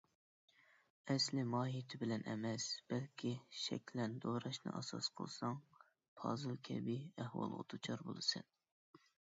ئەسلىي 1.13 1.43
ماھىيتى 1.49 1.99
بىلەن 2.03 2.23
ئەمەس، 2.31 2.65
بەلكى 2.93 3.35
شەكلەن 3.65 4.17
دوراشنى 4.25 4.75
ئاساس 4.79 5.11
قىلساڭ، 5.21 5.61
پازىل 6.23 6.61
كەبى 6.71 6.99
ئەھۋالغا 7.25 7.63
دۇچار 7.77 8.05
بولىسەن. 8.11 8.53